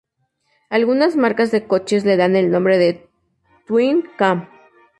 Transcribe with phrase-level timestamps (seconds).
[0.71, 3.07] Algunas marcas de coches le dan el nombre de
[3.67, 4.49] "Twin Cam".